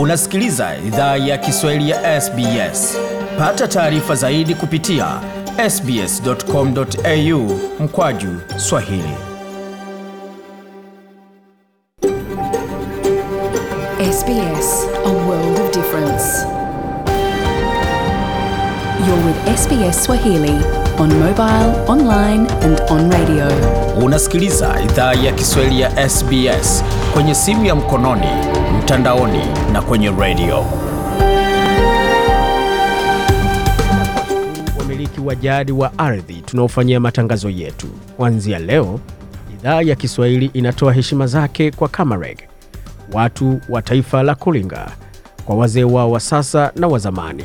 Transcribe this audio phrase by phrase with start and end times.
[0.00, 2.98] Unasikiliza idhaa ya Kiswahili ya SBS.
[3.38, 5.06] Pata taarifa zaidi kupitia
[5.70, 9.14] sbs.com.au mkwaju swahili.
[14.12, 16.46] SBS, a world of difference.
[19.06, 23.46] You're with SBS Swahili on mobile, online and on radio.
[24.04, 28.26] Unasikiliza idhaa ya Kiswahili ya SBS kwenye simu ya mkononi,
[28.82, 30.64] mtandaoni na kwenye radio.
[34.78, 37.86] wamiliki wa jadi wa ardhi tunaofanyia matangazo yetu.
[38.16, 39.00] Kuanzia leo,
[39.54, 42.38] idhaa ya Kiswahili inatoa heshima zake kwa Kamareg,
[43.12, 44.90] watu wa taifa la Kulinga,
[45.44, 47.44] kwa wazee wao wa sasa na wa zamani.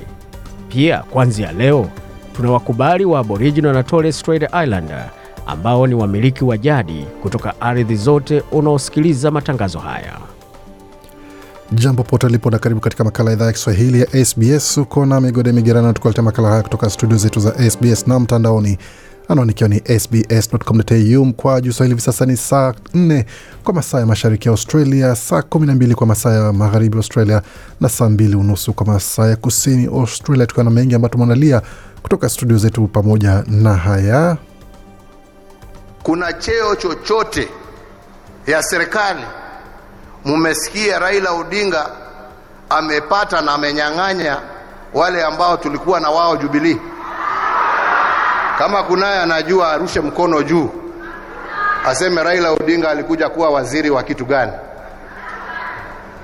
[0.70, 1.90] Pia kuanzia leo
[2.36, 5.10] tuna wakubali wa Aboriginal na Torres Strait Islander
[5.48, 10.14] ambao ni wamiliki wa jadi kutoka ardhi zote unaosikiliza matangazo haya.
[11.72, 14.78] Jambo pote lipo na karibu katika makala idhaa ya Kiswahili ya SBS.
[14.78, 18.78] Uko na migode migerano, tukuletea makala haya kutoka studio zetu za SBS na mtandaoni,
[19.28, 21.94] anwani ikiwa ni sbs.com.au mkwa juu swahili.
[21.96, 23.26] Hivi sasa ni saa 4
[23.64, 27.42] kwa masaa ya mashariki ya Australia, saa 12 kwa masaa ya magharibi Australia
[27.82, 31.62] na saa 2 unusu kwa masaa ya kusini Australia, tukiwa na mengi ambayo tumeandalia
[32.02, 32.88] kutoka studio zetu.
[32.88, 34.38] Pamoja na haya
[36.04, 37.48] kuna cheo chochote
[38.48, 39.22] ya serikali
[40.26, 41.90] mumesikia Raila Odinga
[42.70, 44.38] amepata na amenyang'anya
[44.94, 46.78] wale ambao tulikuwa na wao Jubilee?
[48.58, 50.70] Kama kunaye anajua arushe mkono juu,
[51.86, 54.52] aseme Raila Odinga alikuja kuwa waziri wa kitu gani?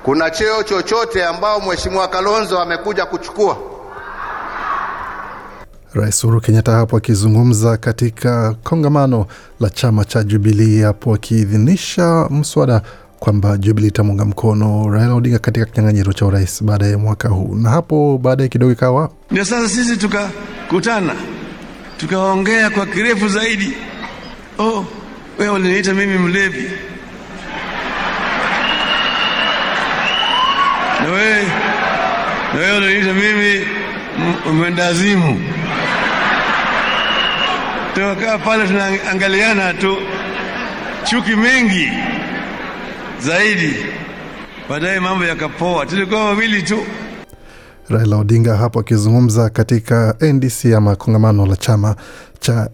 [0.02, 3.56] Kuna cheo chochote ambao mheshimiwa Kalonzo amekuja kuchukua?
[5.94, 9.26] Rais Uhuru Kenyatta hapo akizungumza katika kongamano
[9.60, 12.82] la chama cha Jubilii hapo akiidhinisha mswada
[13.18, 17.70] kwamba Jubilii itamuunga mkono Raila Odinga katika kinyang'anyiro cha urais baada ya mwaka huu, na
[17.70, 21.14] hapo baadaye kidogo ikawa Ndio sasa sisi tukakutana
[22.02, 23.72] tukaongea kwa kirefu zaidi.
[24.58, 24.86] Oh,
[25.38, 26.70] wewe uliniita mimi mlevi,
[31.00, 31.42] na wewe
[32.54, 33.66] na wewe uliniita mimi
[34.52, 35.52] mwendazimu.
[37.94, 39.96] Tukakaa pale tunaangaliana tu,
[41.04, 41.90] chuki mingi
[43.18, 43.76] zaidi.
[44.68, 46.86] Baadaye mambo yakapoa, tulikuwa wawili tu.
[47.88, 51.96] Raila Odinga hapo akizungumza katika NDC ama kongamano la chama
[52.40, 52.70] cha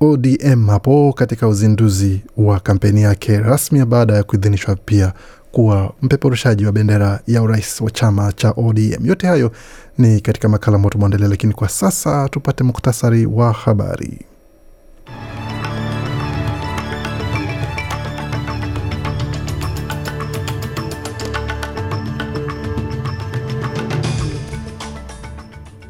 [0.00, 5.12] ODM hapo katika uzinduzi wa kampeni yake rasmi baada ya kuidhinishwa pia
[5.52, 9.06] kuwa mpeperushaji wa bendera ya urais wa chama cha ODM.
[9.06, 9.52] Yote hayo
[9.98, 14.18] ni katika makala ambayo tumeandalia, lakini kwa sasa tupate muktasari wa habari.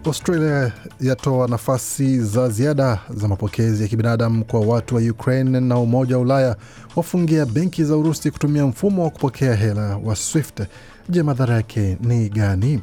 [0.06, 6.16] Australia yatoa nafasi za ziada za mapokezi ya kibinadamu kwa watu wa Ukraine na Umoja
[6.16, 6.56] wa Ulaya
[6.96, 10.62] wafungia benki za Urusi kutumia mfumo wa kupokea hela wa SWIFT.
[11.08, 12.80] Je, madhara yake ni gani?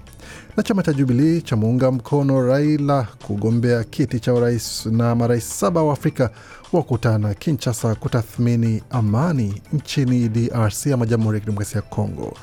[0.58, 5.84] Na chama cha Jubilii cha muunga mkono Raila kugombea kiti cha urais na marais saba
[5.84, 6.30] wa Afrika
[6.74, 12.34] wakutana Kinshasa kutathmini amani nchini DRC ama Jamhuri ya Kidemokrasia ya Kongo.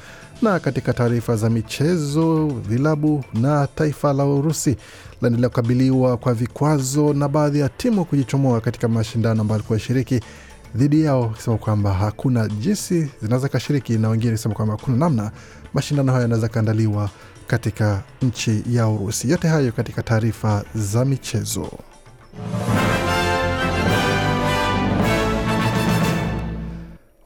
[0.42, 4.76] Na katika taarifa za michezo, vilabu na taifa la Urusi
[5.22, 10.20] laendelea kukabiliwa kwa vikwazo na baadhi ya timu kujichomoa katika mashindano ambayo alikuwa shiriki
[10.74, 15.30] dhidi yao, akisema kwamba hakuna jinsi zinaweza kashiriki, na wengine akisema kwamba hakuna namna
[15.74, 17.10] mashindano hayo yanaweza kaandaliwa
[17.46, 19.30] katika nchi ya Urusi.
[19.30, 21.68] Yote hayo katika taarifa za michezo.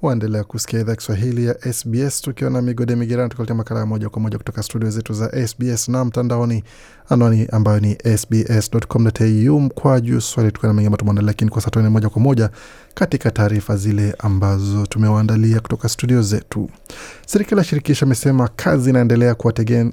[0.03, 4.23] Waendelea kusikia idhaa Kiswahili ya SBS tukiwa na migode migerani, tukuletea makala ya moja kwa
[4.23, 6.65] moja kutoka studio zetu za SBS na mtandaoni,
[7.09, 11.91] anwani ambayo ni sbs.com.au juu swali, tukiwa na mengi ambayo tumeandalia, lakini kwa sasa tuende
[11.91, 12.51] moja kwa moja
[12.95, 16.71] katika taarifa zile ambazo tumewaandalia kutoka studio zetu.
[17.27, 19.93] Serikali ya shirikisho imesema kazi inaendelea kuwategen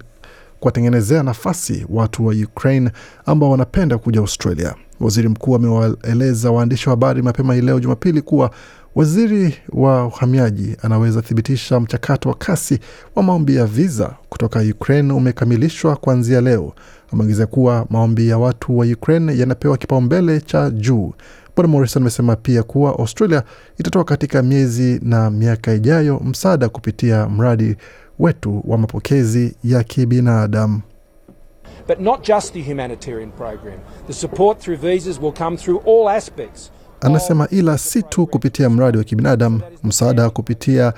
[0.60, 2.92] kuwatengenezea nafasi watu wa Ukraine
[3.26, 4.76] ambao wanapenda kuja Australia.
[5.00, 8.52] Waziri mkuu amewaeleza waandishi wa habari mapema hii leo Jumapili kuwa
[8.96, 12.80] waziri wa uhamiaji anaweza thibitisha mchakato wa kasi
[13.16, 16.74] wa maombi ya viza kutoka Ukraine umekamilishwa kuanzia leo.
[17.14, 21.14] Ameongeza kuwa maombi ya watu wa Ukraine yanapewa kipaumbele cha juu.
[21.56, 23.44] Bwana Morrison amesema pia kuwa Australia
[23.78, 27.76] itatoa katika miezi na miaka ijayo msaada kupitia mradi
[28.20, 30.82] wetu wa mapokezi ya kibinadamu.
[31.88, 33.80] But not just the humanitarian program.
[34.08, 36.72] The support through visas will come through all aspects.
[37.02, 40.94] Anasema ila si tu kupitia mradi wa kibinadamu, msaada kupitia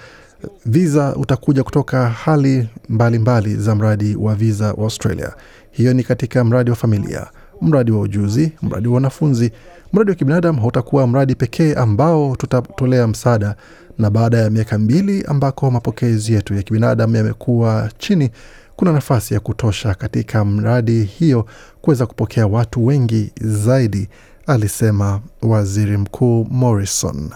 [0.66, 3.20] viza utakuja kutoka hali mbalimbali
[3.50, 5.34] mbali za mradi wa viza wa Australia.
[5.72, 7.28] Hiyo ni katika mradi wa familia,
[7.62, 9.52] mradi wa ujuzi, mradi wa wanafunzi.
[9.94, 13.56] Mradi wa kibinadamu hautakuwa mradi pekee ambao tutatolea msaada,
[13.98, 18.30] na baada ya miaka mbili ambako mapokezi yetu ya kibinadamu yamekuwa chini,
[18.76, 21.46] kuna nafasi ya kutosha katika mradi hiyo
[21.82, 24.10] kuweza kupokea watu wengi zaidi,
[24.48, 27.30] alisema waziri mkuu Morrison.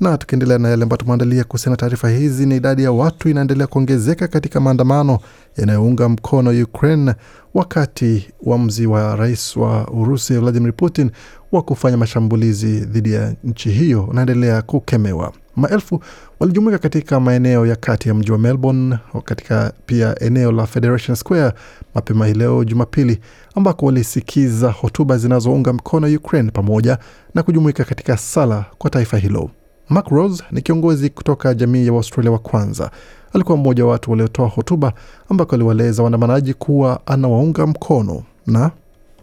[0.00, 3.66] Na tukiendelea na yale ambayo tumeandalia kuhusiana na taarifa hizi, ni idadi ya watu inaendelea
[3.66, 5.18] kuongezeka katika maandamano
[5.56, 7.14] yanayounga mkono Ukraine,
[7.54, 11.10] wakati uamuzi wa rais wa Urusi Vladimir Putin
[11.52, 15.32] wa kufanya mashambulizi dhidi ya nchi hiyo unaendelea kukemewa.
[15.56, 16.00] Maelfu
[16.40, 21.52] walijumuika katika maeneo ya kati ya mji wa Melbourne, katika pia eneo la Federation Square
[21.94, 23.18] mapema hii leo Jumapili,
[23.54, 26.98] ambako walisikiza hotuba zinazounga mkono Ukraine pamoja
[27.34, 29.50] na kujumuika katika sala kwa taifa hilo.
[29.88, 32.90] Mark Rose ni kiongozi kutoka jamii ya Waustralia wa kwanza.
[33.32, 34.92] Alikuwa mmoja wa watu waliotoa hotuba
[35.28, 38.70] ambako aliwaeleza waandamanaji kuwa anawaunga mkono na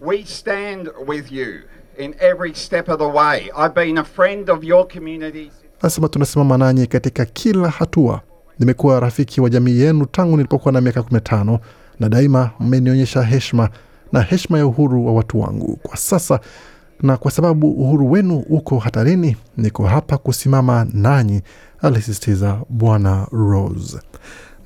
[0.06, 1.48] We stand with you
[1.98, 3.40] in every step of the way.
[3.66, 5.52] I've been a friend of your community.
[5.82, 8.22] anasema tunasimama nanyi katika kila hatua.
[8.60, 11.60] Nimekuwa rafiki wa jamii yenu tangu nilipokuwa na miaka 15
[12.00, 13.70] na daima mmenionyesha heshima
[14.12, 15.76] na heshima ya uhuru wa watu wangu.
[15.84, 16.40] Kwa sasa
[17.02, 21.42] na kwa sababu uhuru wenu uko hatarini, niko hapa kusimama nanyi,
[21.82, 24.00] alisisitiza Bwana Rose.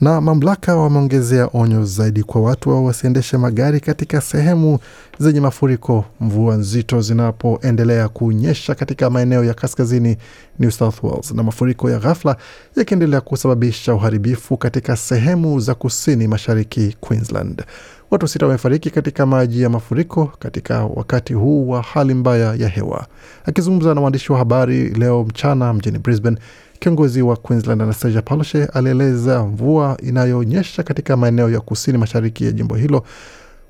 [0.02, 4.80] Na mamlaka wameongezea onyo zaidi kwa watu wa wasiendeshe magari katika sehemu
[5.20, 10.18] zenye mafuriko, mvua nzito zinapoendelea kunyesha katika maeneo ya kaskazini
[10.60, 12.36] New South Wales, na mafuriko ya ghafla
[12.76, 17.64] yakiendelea kusababisha uharibifu katika sehemu za kusini mashariki Queensland.
[18.12, 23.08] Watu sita wamefariki katika maji ya mafuriko katika wakati huu wa hali mbaya ya hewa.
[23.46, 26.38] Akizungumza na waandishi wa habari leo mchana mjini Brisbane,
[26.86, 32.76] kiongozi wa Queensland Anastasia Palaszczuk alieleza mvua inayonyesha katika maeneo ya kusini mashariki ya jimbo
[32.76, 33.04] hilo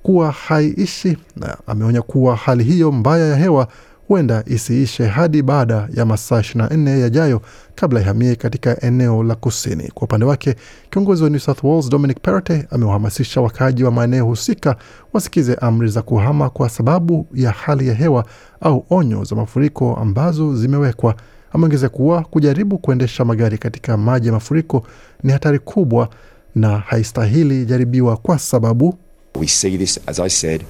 [0.03, 3.67] kuwa haiishi, na ameonya kuwa hali hiyo mbaya ya hewa
[4.07, 7.41] huenda isiishe hadi baada ya masaa 24 yajayo
[7.75, 9.91] kabla ihamie katika eneo la kusini.
[9.94, 10.56] Kwa upande wake,
[10.89, 14.75] kiongozi wa New South Wales Dominic Perrottet amewahamasisha wakaaji wa maeneo husika
[15.13, 18.25] wasikize amri za kuhama kwa sababu ya hali ya hewa
[18.62, 21.15] au onyo za mafuriko ambazo zimewekwa.
[21.56, 24.88] Ameongeza kuwa kujaribu kuendesha magari katika maji ya mafuriko
[25.24, 26.10] ni hatari kubwa
[26.56, 28.98] na haistahili jaribiwa kwa sababu
[29.40, 30.63] We see this, as I said,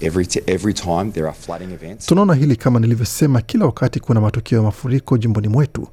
[0.00, 2.06] every, t- every time there are flooding events.
[2.06, 5.88] Tunaona hili kama nilivyosema, kila wakati kuna matukio ya mafuriko jimboni mwetu,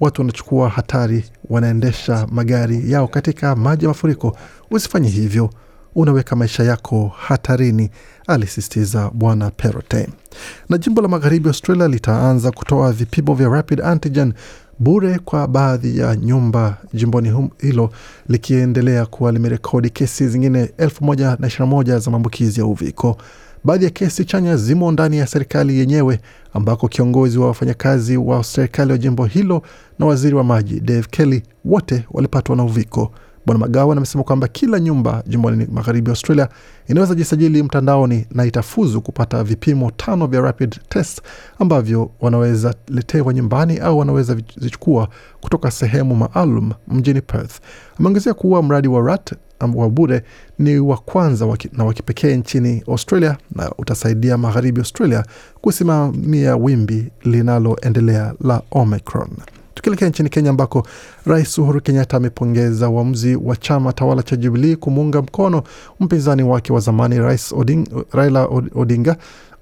[0.00, 4.36] watu wanachukua hatari, wanaendesha magari yao katika maji ya mafuriko.
[4.70, 5.50] Usifanye hivyo,
[5.98, 7.90] unaweka maisha yako hatarini,
[8.26, 10.08] alisisitiza Bwana Perrottet.
[10.68, 14.32] Na jimbo la magharibi Australia litaanza kutoa vipimo vya rapid antigen
[14.78, 17.90] bure kwa baadhi ya nyumba jimboni hilo
[18.28, 23.16] likiendelea kuwa limerekodi kesi zingine elfu moja na ishirini na moja za maambukizi ya uviko.
[23.64, 26.20] Baadhi ya kesi chanya zimo ndani ya serikali yenyewe
[26.54, 29.62] ambako kiongozi wa wafanyakazi wa serikali wa jimbo hilo
[29.98, 33.12] na waziri wa maji Dave Kelly wote walipatwa na uviko.
[33.48, 36.48] Bwana Magawan amesema kwamba kila nyumba jimboni magharibi Australia
[36.88, 41.22] inaweza jisajili mtandaoni na itafuzu kupata vipimo tano vya rapid test
[41.58, 45.08] ambavyo wanaweza letewa nyumbani au wanaweza zichukua
[45.40, 47.60] kutoka sehemu maalum mjini Perth.
[47.98, 49.34] Ameongezea kuwa mradi wa RAT
[49.74, 50.22] wa bure
[50.58, 55.24] ni wa kwanza na wa kipekee nchini Australia na utasaidia magharibi Australia
[55.60, 59.30] kusimamia wimbi linaloendelea la Omicron.
[59.78, 60.86] Tukielekea nchini Kenya ambako
[61.26, 65.62] Rais Uhuru Kenyatta amepongeza uamuzi wa chama tawala cha Jubilii kumuunga mkono
[66.00, 69.16] mpinzani wake wa zamani Rais Oding, Raila Odinga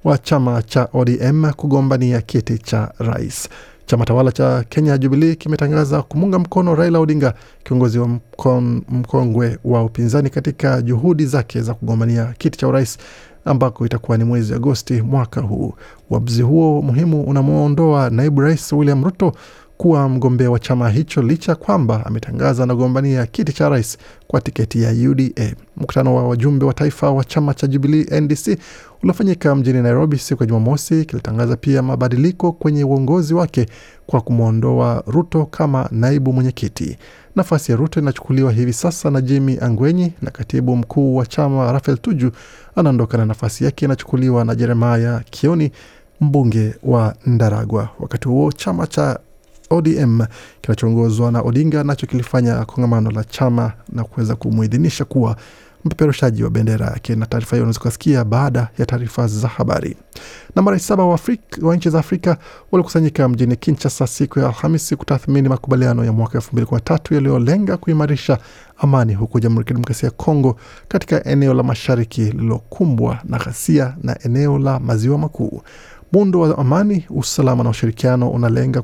[0.04, 3.48] wa chama cha ODM kugombania kiti cha rais.
[3.86, 9.84] Chama tawala cha Kenya Jubilii kimetangaza kumuunga mkono Raila Odinga, kiongozi wa mkon, mkongwe wa
[9.84, 12.98] upinzani katika juhudi zake za kugombania kiti cha urais
[13.44, 15.74] ambako itakuwa ni mwezi Agosti mwaka huu.
[16.10, 19.32] Uamuzi huo muhimu unamwondoa naibu rais William Ruto
[19.76, 24.82] kuwa mgombea wa chama hicho licha ya kwamba ametangaza anagombania kiti cha rais kwa tiketi
[24.82, 25.54] ya UDA.
[25.76, 28.58] Mkutano wa wajumbe wa taifa wa chama cha Jubilee NDC
[29.02, 33.66] uliofanyika mjini Nairobi siku ya Jumamosi kilitangaza pia mabadiliko kwenye uongozi wake
[34.06, 36.98] kwa kumwondoa Ruto kama naibu mwenyekiti.
[37.36, 41.98] Nafasi ya Ruto inachukuliwa hivi sasa na Jimmy Angwenyi na katibu mkuu wa chama Rafael
[41.98, 42.30] Tuju
[42.76, 45.72] anaondoka na nafasi yake inachukuliwa na Jeremaya Kioni,
[46.20, 47.88] mbunge wa Ndaragwa.
[48.00, 49.18] Wakati huo chama cha
[49.70, 50.20] ODM
[50.60, 55.36] kinachoongozwa na Odinga nacho kilifanya kongamano la chama na kuweza kumuidhinisha kuwa
[55.84, 59.96] mpeperushaji wa bendera yake, na taarifa hiyo unaweza kusikia baada ya taarifa za habari.
[60.56, 61.18] Na marais saba wa,
[61.62, 62.36] wa nchi za Afrika
[62.72, 67.14] walikusanyika mjini Kinshasa siku ya Alhamisi kutathmini makubaliano ya mwaka elfu mbili kumi na tatu
[67.14, 68.38] yaliyolenga kuimarisha
[68.78, 70.56] amani huku Jamhuri ya Kidemokrasia ya Kongo
[70.88, 75.62] katika eneo la mashariki lililokumbwa na ghasia na eneo la maziwa makuu.
[76.12, 78.82] Muundo wa amani, usalama na ushirikiano unalenga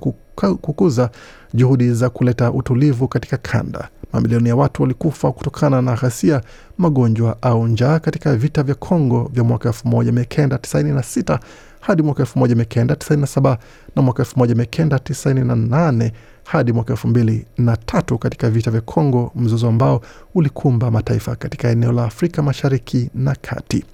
[0.61, 1.11] kukuza
[1.55, 3.89] juhudi za kuleta utulivu katika kanda.
[4.13, 6.41] Mamilioni ya watu walikufa kutokana na ghasia,
[6.79, 11.39] magonjwa au njaa katika vita vya Kongo vya mwaka 1996
[11.81, 13.57] hadi mwaka 1997
[13.97, 16.11] na mwaka 1998
[16.53, 20.01] hadi mwaka elfu mbili na tatu katika vita vya Kongo, mzozo ambao
[20.35, 23.85] ulikumba mataifa katika eneo la Afrika Mashariki na Kati.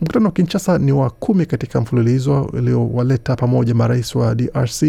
[0.00, 4.82] Mkutano wa Kinshasa ni wa kumi katika mfululizo uliowaleta pamoja marais wa DRC,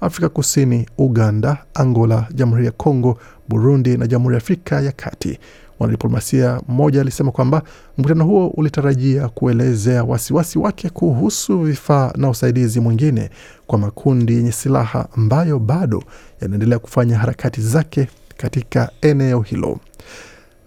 [0.00, 3.18] Afrika Kusini, Uganda, Angola, Jamhuri ya Kongo,
[3.48, 5.38] Burundi na Jamhuri ya Afrika ya Kati.
[5.80, 7.62] Mwanadiplomasia mmoja alisema kwamba
[7.98, 13.30] mkutano huo ulitarajia kuelezea wasiwasi wake kuhusu vifaa na usaidizi mwingine
[13.66, 16.02] kwa makundi yenye silaha ambayo bado
[16.40, 19.78] yanaendelea kufanya harakati zake katika eneo hilo.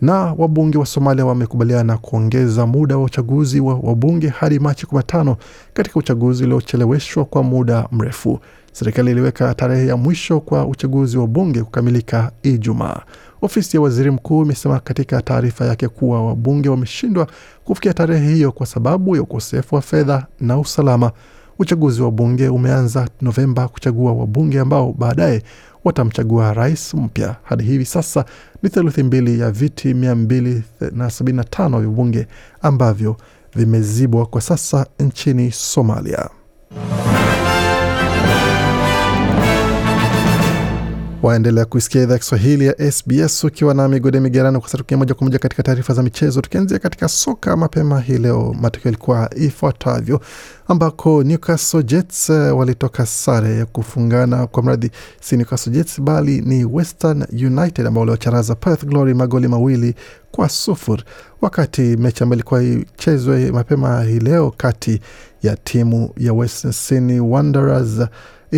[0.01, 5.36] Na wabunge wa Somalia wamekubaliana kuongeza muda wa uchaguzi wa wabunge hadi Machi 15
[5.74, 8.39] katika uchaguzi uliocheleweshwa kwa muda mrefu.
[8.72, 13.01] Serikali iliweka tarehe ya mwisho kwa uchaguzi wa bunge kukamilika Ijumaa.
[13.42, 17.27] Ofisi ya waziri mkuu imesema katika taarifa yake kuwa wabunge wameshindwa
[17.65, 21.12] kufikia tarehe hiyo kwa sababu ya ukosefu wa fedha na usalama.
[21.63, 25.43] Uchaguzi wa bunge umeanza Novemba kuchagua wabunge ambao baadaye
[25.84, 27.36] watamchagua rais mpya.
[27.43, 28.25] Hadi hivi sasa
[28.63, 32.27] ni theluthi mbili ya viti 275 vya bunge
[32.62, 33.17] ambavyo
[33.55, 36.29] vimezibwa kwa sasa nchini Somalia.
[41.24, 44.60] Waendelea kuisikia idhaa Kiswahili ya SBS ukiwa na migode migerano.
[44.60, 47.58] Kwa satukia moja kwa moja katika taarifa za michezo, tukianzia katika soka.
[47.58, 50.22] Mapema hii leo matokeo yalikuwa ifuatavyo,
[50.68, 56.65] ambako Newcastle Jets eh, walitoka sare ya kufungana kwa mradhi, si Newcastle Jets bali ni
[56.65, 59.96] Western United ambao waliwacharaza Perth Glory magoli mawili
[60.32, 61.03] kwa sufuri,
[61.42, 65.00] wakati mechi ambayo ilikuwa ichezwe mapema hii leo kati
[65.44, 68.00] ya timu ya Western Sydney Wanderers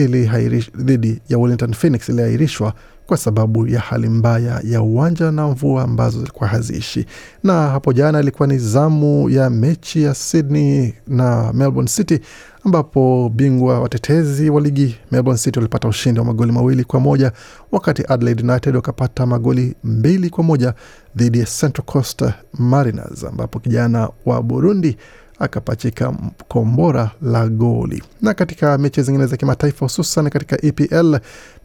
[0.04, 2.74] dhidi ya Wellington Phoenix iliahirishwa
[3.06, 7.06] kwa sababu ya hali mbaya ya uwanja na mvua ambazo zilikuwa haziishi.
[7.44, 12.20] Na hapo jana ilikuwa ni zamu ya mechi ya Sydney na Melbourne City
[12.66, 17.32] ambapo bingwa watetezi wa ligi Melbourne City walipata ushindi wa magoli mawili kwa moja
[17.72, 20.74] wakati Adelaide United wakapata magoli mbili kwa moja
[21.16, 22.24] dhidi ya Central Coast
[22.54, 24.98] Mariners ambapo kijana wa Burundi
[25.40, 26.14] akapachika
[26.48, 28.04] kombora la goli.
[28.22, 31.18] Na katika mechi zingine za kimataifa, hususan katika EPL,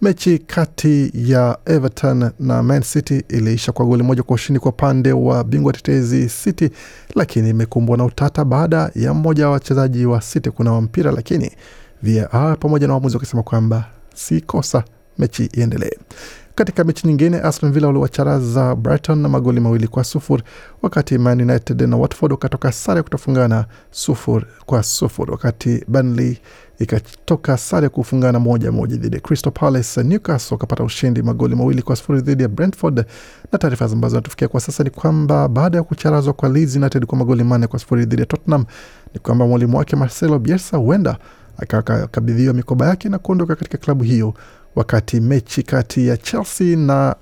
[0.03, 5.13] mechi kati ya Everton na Man City iliisha kwa goli moja kwa ushindi kwa upande
[5.13, 6.71] wa bingwa tetezi City,
[7.15, 11.53] lakini imekumbwa na utata baada ya mmoja wa wachezaji wa City kunawa mpira, lakini
[12.03, 13.85] VAR pamoja na waamuzi wakisema kwamba
[14.15, 14.85] si kosa,
[15.19, 15.91] mechi iendelee.
[16.55, 20.43] Katika mechi nyingine Aston Villa waliwacharaza Brighton na magoli mawili kwa sufuri,
[20.83, 26.39] wakati Man United na Watford wakatoka sare kutofungana sufuri kwa sufuri, wakati Burnley
[26.79, 30.03] ikatoka sare kufungana moja moja dhidi ya Crystal Palace.
[30.03, 33.05] Newcastle wakapata ushindi magoli mawili kwa sufuri dhidi ya Brentford.
[33.53, 37.19] Na taarifa ambazo zinatufikia kwa sasa ni kwamba baada ya kucharazwa kwa Leeds United kwa
[37.19, 38.65] magoli manne kwa sufuri dhidi ya Tottenham,
[39.15, 41.17] ni kwamba mwalimu wake Marcelo Bielsa huenda
[41.59, 44.35] akakabidhiwa mikoba yake na kuondoka katika klabu hiyo
[44.77, 47.17] wakati mechi kati ya Chelsea na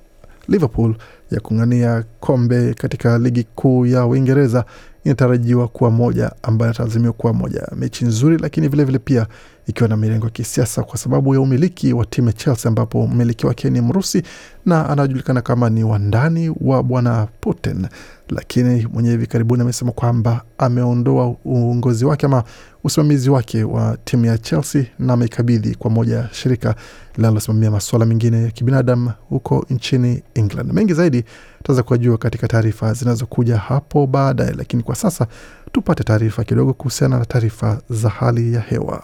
[0.49, 0.95] Liverpool
[1.31, 4.65] ya kung'ania kombe katika ligi kuu ya Uingereza
[5.05, 7.69] inatarajiwa kuwa moja ambayo inatazamiwa kuwa moja.
[7.77, 9.27] Mechi nzuri, lakini vilevile vile pia
[9.67, 13.47] ikiwa na mirengo ya kisiasa kwa sababu ya umiliki wa timu ya Chelsea, ambapo mmiliki
[13.47, 14.23] wake ni Mrusi
[14.67, 17.87] na anajulikana kama ni wandani wa bwana Putin,
[18.29, 22.45] lakini mwenye hivi karibuni amesema kwamba ameondoa uongozi wake ama
[22.89, 26.75] usimamizi wake wa timu ya Chelsea na ameikabidhi kwa moja ya shirika
[27.17, 30.73] linalosimamia masuala mengine ya kibinadamu huko nchini England.
[30.73, 31.25] Mengi zaidi
[31.59, 35.27] tutaweza kujua katika taarifa zinazokuja hapo baadaye, lakini kwa sasa
[35.73, 39.03] tupate taarifa kidogo kuhusiana na taarifa za hali ya hewa.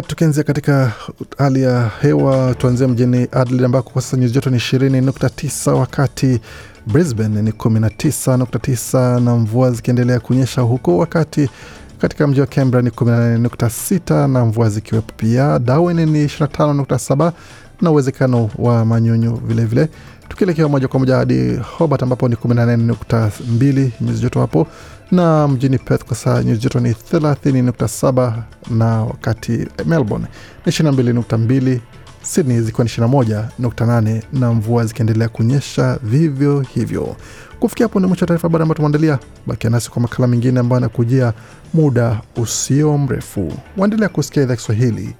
[0.00, 0.92] Tukianzia katika
[1.38, 5.74] hali ya hewa, tuanzia mjini Adelaide ambako kwa sasa nyuzi joto ni ishirini nukta tisa
[5.74, 6.40] wakati
[6.86, 11.50] Brisbane ni 19.9 na mvua zikiendelea kunyesha huko, wakati
[11.98, 15.58] katika mji wa Canberra ni 18.6 na mvua zikiwepo pia.
[15.58, 17.32] Darwin ni ishirini
[17.80, 19.88] na uwezekano wa manyunyu vilevile.
[20.32, 24.66] Tukielekea moja kwa moja hadi Hobart ambapo ni 18.2 nyuzi joto hapo,
[25.10, 28.32] na mjini Perth kwa saa nyuzi joto ni 30.7,
[28.70, 30.26] na wakati Melbourne
[30.66, 31.78] ni 22.2
[32.22, 37.16] Sydney zikiwa ni 21.8 na mvua zikiendelea kunyesha vivyo hivyo.
[37.60, 39.18] Kufikia hapo ni mwisho wa taarifa habari ambayo tumeandalia.
[39.46, 41.32] Bakia nasi kwa makala mengine ambayo anakujia
[41.74, 43.52] muda usio mrefu.
[43.76, 45.14] Waendelea kusikia idhaa Kiswahili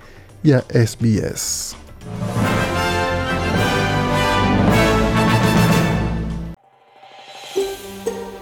[0.45, 1.77] ya SBS.